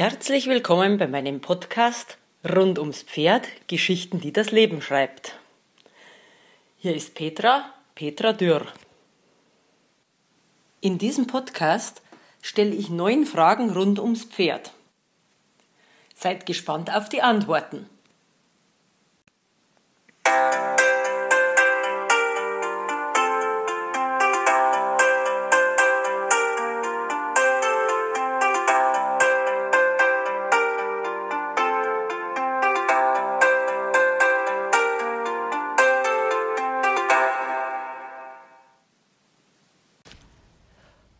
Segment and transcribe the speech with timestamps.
[0.00, 2.18] Herzlich willkommen bei meinem Podcast
[2.48, 5.34] rund ums Pferd, Geschichten, die das Leben schreibt.
[6.76, 8.64] Hier ist Petra, Petra Dürr.
[10.80, 12.00] In diesem Podcast
[12.40, 14.72] stelle ich neun Fragen rund ums Pferd.
[16.14, 17.90] Seid gespannt auf die Antworten.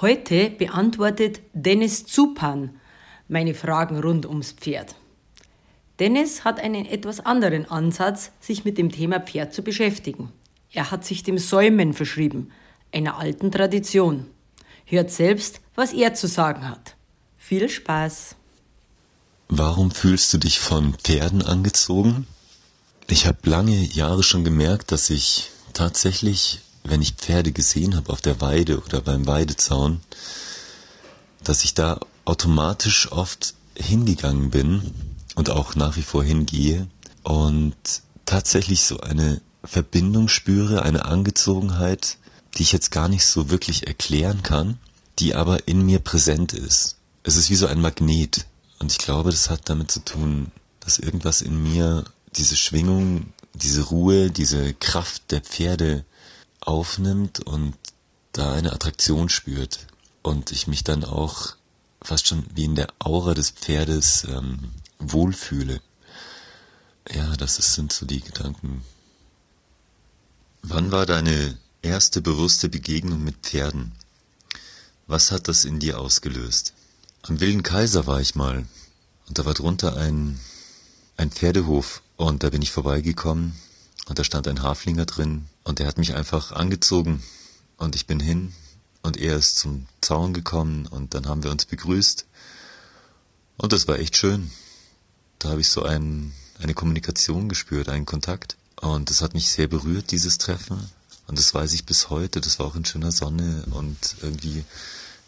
[0.00, 2.70] Heute beantwortet Dennis Zupan
[3.28, 4.94] meine Fragen rund ums Pferd.
[5.98, 10.32] Dennis hat einen etwas anderen Ansatz, sich mit dem Thema Pferd zu beschäftigen.
[10.72, 12.50] Er hat sich dem Säumen verschrieben,
[12.92, 14.26] einer alten Tradition.
[14.86, 16.96] Hört selbst, was er zu sagen hat.
[17.36, 18.36] Viel Spaß!
[19.48, 22.26] Warum fühlst du dich von Pferden angezogen?
[23.06, 28.20] Ich habe lange Jahre schon gemerkt, dass ich tatsächlich wenn ich Pferde gesehen habe auf
[28.20, 30.00] der Weide oder beim Weidezaun,
[31.44, 34.92] dass ich da automatisch oft hingegangen bin
[35.34, 36.86] und auch nach wie vor hingehe
[37.22, 37.74] und
[38.26, 42.18] tatsächlich so eine Verbindung spüre, eine Angezogenheit,
[42.56, 44.78] die ich jetzt gar nicht so wirklich erklären kann,
[45.18, 46.96] die aber in mir präsent ist.
[47.22, 48.46] Es ist wie so ein Magnet
[48.78, 52.04] und ich glaube, das hat damit zu tun, dass irgendwas in mir
[52.36, 56.04] diese Schwingung, diese Ruhe, diese Kraft der Pferde
[56.60, 57.74] aufnimmt und
[58.32, 59.86] da eine Attraktion spürt
[60.22, 61.56] und ich mich dann auch
[62.02, 65.80] fast schon wie in der Aura des Pferdes ähm, wohlfühle.
[67.12, 68.84] Ja, das ist, sind so die Gedanken.
[70.62, 73.92] Wann war deine erste bewusste Begegnung mit Pferden?
[75.06, 76.74] Was hat das in dir ausgelöst?
[77.22, 78.66] Am Wilden Kaiser war ich mal
[79.26, 80.38] und da war drunter ein,
[81.16, 83.54] ein Pferdehof und da bin ich vorbeigekommen
[84.10, 87.22] und da stand ein Haflinger drin und er hat mich einfach angezogen
[87.76, 88.52] und ich bin hin
[89.02, 92.26] und er ist zum Zaun gekommen und dann haben wir uns begrüßt.
[93.56, 94.50] Und das war echt schön.
[95.38, 98.56] Da habe ich so ein, eine Kommunikation gespürt, einen Kontakt.
[98.80, 100.90] Und das hat mich sehr berührt, dieses Treffen.
[101.28, 102.40] Und das weiß ich bis heute.
[102.40, 104.64] Das war auch in schöner Sonne und irgendwie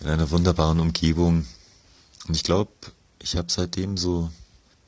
[0.00, 1.46] in einer wunderbaren Umgebung.
[2.26, 2.72] Und ich glaube,
[3.18, 4.30] ich habe seitdem so,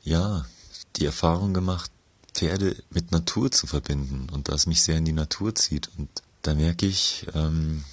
[0.03, 0.47] ja,
[0.95, 1.91] die Erfahrung gemacht,
[2.33, 5.89] Pferde mit Natur zu verbinden und das mich sehr in die Natur zieht.
[5.97, 6.09] Und
[6.41, 7.83] da merke ich, ähm,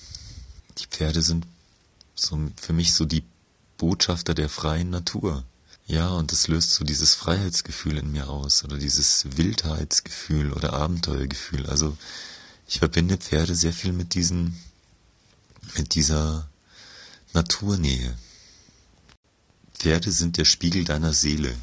[0.79, 1.47] die Pferde sind
[2.15, 3.25] so für mich so die
[3.77, 5.45] Botschafter der freien Natur.
[5.87, 11.67] Ja, und das löst so dieses Freiheitsgefühl in mir aus oder dieses Wildheitsgefühl oder Abenteuergefühl.
[11.67, 11.97] Also
[12.69, 14.57] ich verbinde Pferde sehr viel mit diesen,
[15.77, 16.49] mit dieser
[17.33, 18.17] Naturnähe.
[19.75, 21.55] Pferde sind der Spiegel deiner Seele.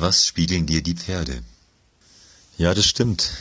[0.00, 1.42] Was spiegeln dir die Pferde?
[2.56, 3.32] Ja, das stimmt.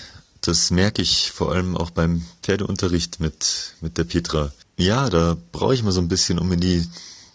[0.42, 4.52] Das merke ich vor allem auch beim Pferdeunterricht mit, mit der Petra.
[4.76, 6.84] Ja, da brauche ich mal so ein bisschen, um in die,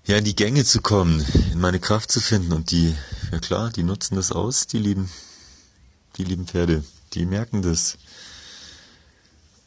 [0.07, 2.53] ja, in die Gänge zu kommen, in meine Kraft zu finden.
[2.53, 2.97] Und die,
[3.31, 5.09] ja klar, die nutzen das aus, die lieben,
[6.17, 6.83] die lieben Pferde.
[7.13, 7.99] Die merken das.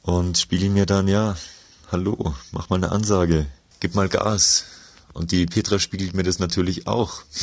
[0.02, 1.38] Und spiegeln mir dann, ja,
[1.94, 3.46] hallo, mach mal eine Ansage,
[3.80, 4.66] gib mal Gas.
[5.14, 7.24] Und die Petra spiegelt mir das natürlich auch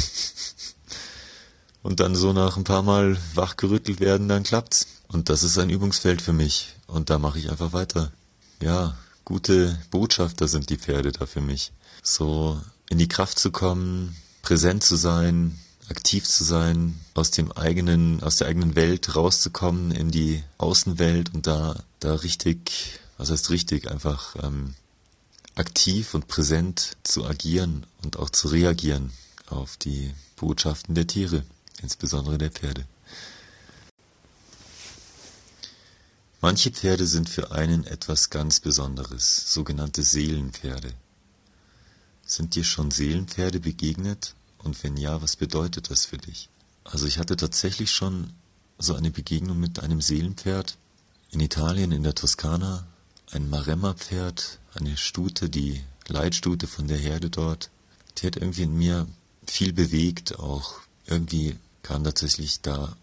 [1.82, 4.86] und dann so nach ein paar Mal wachgerüttelt werden, dann klappt's.
[5.08, 6.74] Und das ist ein Übungsfeld für mich.
[6.86, 8.12] Und da mache ich einfach weiter.
[8.60, 11.72] Ja, gute Botschafter sind die Pferde da für mich.
[12.02, 18.22] So in die Kraft zu kommen, präsent zu sein, aktiv zu sein, aus dem eigenen,
[18.22, 23.90] aus der eigenen Welt rauszukommen in die Außenwelt und da, da richtig, was heißt richtig,
[23.90, 24.74] einfach ähm,
[25.54, 29.10] aktiv und präsent zu agieren und auch zu reagieren
[29.48, 31.44] auf die Botschaften der Tiere
[31.80, 32.86] insbesondere der Pferde.
[36.40, 40.92] Manche Pferde sind für einen etwas ganz Besonderes, sogenannte Seelenpferde.
[42.26, 44.34] Sind dir schon Seelenpferde begegnet?
[44.58, 46.48] Und wenn ja, was bedeutet das für dich?
[46.82, 48.32] Also ich hatte tatsächlich schon
[48.78, 50.78] so eine Begegnung mit einem Seelenpferd
[51.30, 52.86] in Italien, in der Toskana,
[53.30, 57.70] ein Maremma-Pferd, eine Stute, die Leitstute von der Herde dort.
[58.18, 59.06] Die hat irgendwie in mir
[59.46, 62.96] viel bewegt, auch irgendwie kamen tatsächlich da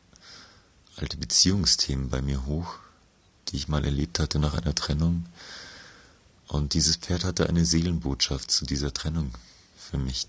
[0.95, 2.75] alte Beziehungsthemen bei mir hoch,
[3.47, 5.25] die ich mal erlebt hatte nach einer Trennung.
[6.47, 9.31] Und dieses Pferd hatte eine Seelenbotschaft zu dieser Trennung
[9.77, 10.27] für mich.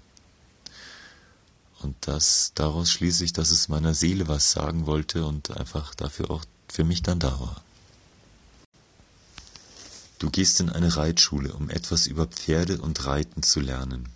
[1.81, 6.31] Und das, daraus schließe ich, dass es meiner Seele was sagen wollte und einfach dafür
[6.31, 7.63] auch für mich dann da war.
[10.19, 14.09] Du gehst in eine Reitschule, um etwas über Pferde und Reiten zu lernen.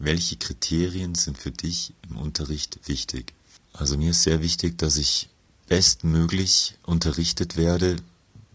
[0.00, 3.34] welche Kriterien sind für dich im Unterricht wichtig?
[3.78, 5.28] Also mir ist sehr wichtig, dass ich
[5.68, 7.96] bestmöglich unterrichtet werde,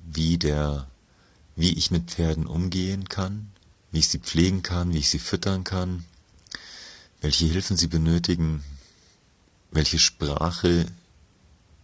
[0.06, 0.88] wie der,
[1.56, 3.50] wie ich mit Pferden umgehen kann,
[3.92, 6.04] wie ich sie pflegen kann, wie ich sie füttern kann,
[7.22, 8.66] welche Hilfen sie benötigen,
[9.72, 10.88] welche Sprache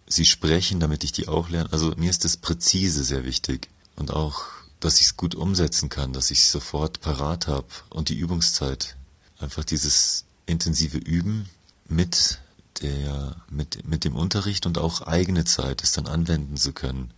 [0.05, 1.71] sie sprechen, damit ich die auch lerne.
[1.71, 4.43] Also mir ist das Präzise sehr wichtig und auch,
[4.81, 8.97] dass ich es gut umsetzen kann, dass ich es sofort parat habe und die Übungszeit.
[9.37, 11.47] Einfach dieses intensive Üben
[11.87, 12.39] mit
[12.81, 17.13] der, mit, mit dem Unterricht und auch eigene Zeit, es dann anwenden zu können.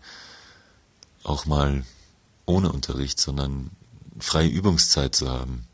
[1.24, 1.86] Auch mal
[2.46, 3.72] ohne Unterricht, sondern
[4.20, 5.68] freie Übungszeit zu haben.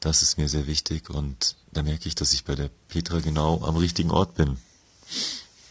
[0.00, 3.64] Das ist mir sehr wichtig und da merke ich, dass ich bei der Petra genau
[3.64, 4.58] am richtigen Ort bin.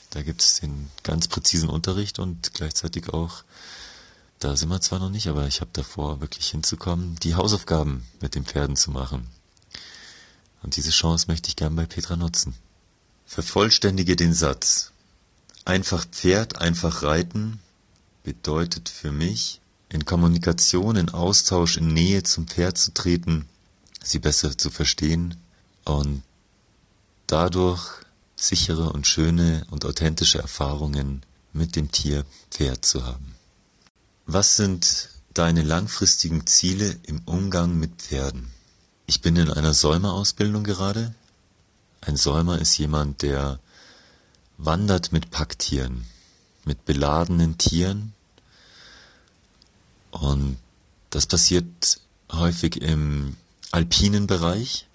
[0.09, 3.43] Da gibt es den ganz präzisen Unterricht und gleichzeitig auch,
[4.39, 8.35] da sind wir zwar noch nicht, aber ich habe davor, wirklich hinzukommen, die Hausaufgaben mit
[8.35, 9.27] den Pferden zu machen.
[10.61, 12.55] Und diese Chance möchte ich gern bei Petra nutzen.
[13.25, 14.91] Vervollständige den Satz.
[15.65, 17.59] Einfach Pferd, einfach reiten
[18.23, 19.59] bedeutet für mich,
[19.89, 23.47] in Kommunikation, in Austausch, in Nähe zum Pferd zu treten,
[24.03, 25.35] sie besser zu verstehen
[25.85, 26.23] und
[27.27, 28.03] dadurch
[28.35, 31.23] sichere und schöne und authentische Erfahrungen
[31.53, 33.35] mit dem Tier Pferd zu haben.
[34.25, 38.47] Was sind deine langfristigen Ziele im Umgang mit Pferden?
[39.05, 41.13] Ich bin in einer Säumerausbildung gerade.
[42.05, 43.59] Ein Säumer ist jemand, der
[44.57, 46.05] wandert mit Packtieren,
[46.65, 48.13] mit beladenen Tieren
[50.11, 50.57] und
[51.11, 53.37] das passiert häufig im
[53.71, 54.85] alpinen Bereich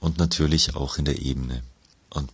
[0.00, 1.62] und natürlich auch in der Ebene.
[2.08, 2.32] Und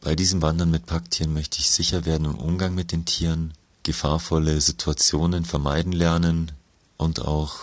[0.00, 3.54] bei diesem Wandern mit Packtieren möchte ich sicher werden im Umgang mit den Tieren,
[3.84, 6.50] gefahrvolle Situationen vermeiden lernen
[6.96, 7.58] und auch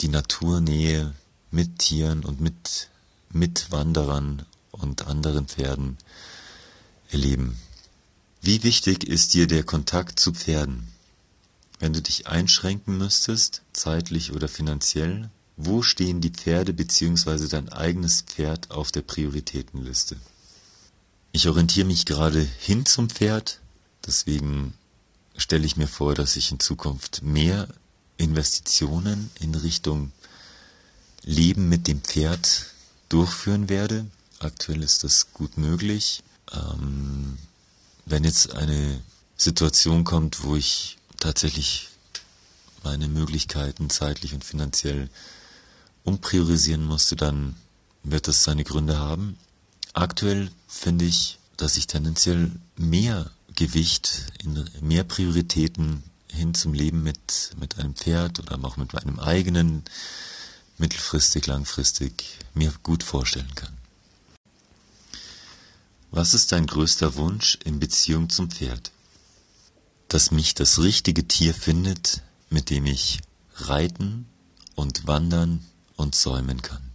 [0.00, 1.14] die Naturnähe
[1.52, 2.88] mit Tieren und mit
[3.34, 5.98] Mitwanderern und anderen Pferden
[7.10, 7.58] erleben.
[8.40, 10.88] Wie wichtig ist dir der Kontakt zu Pferden?
[11.78, 17.48] Wenn du dich einschränken müsstest, zeitlich oder finanziell, wo stehen die Pferde bzw.
[17.48, 20.16] dein eigenes Pferd auf der Prioritätenliste?
[21.32, 23.60] Ich orientiere mich gerade hin zum Pferd,
[24.06, 24.74] deswegen
[25.36, 27.68] stelle ich mir vor, dass ich in Zukunft mehr
[28.16, 30.12] Investitionen in Richtung
[31.24, 32.73] Leben mit dem Pferd
[33.08, 34.06] durchführen werde.
[34.38, 36.22] Aktuell ist das gut möglich.
[36.52, 37.38] Ähm,
[38.06, 39.00] wenn jetzt eine
[39.36, 41.88] Situation kommt, wo ich tatsächlich
[42.82, 45.08] meine Möglichkeiten zeitlich und finanziell
[46.04, 47.56] umpriorisieren musste, dann
[48.02, 49.38] wird das seine Gründe haben.
[49.94, 57.52] Aktuell finde ich, dass ich tendenziell mehr Gewicht, in mehr Prioritäten hin zum Leben mit,
[57.58, 59.84] mit einem Pferd oder auch mit meinem eigenen
[60.78, 63.76] mittelfristig, langfristig mir gut vorstellen kann.
[66.10, 68.92] Was ist dein größter Wunsch in Beziehung zum Pferd?
[70.14, 73.20] dass mich das richtige Tier findet, mit dem ich
[73.56, 74.26] reiten
[74.76, 75.64] und wandern
[75.96, 76.93] und säumen kann.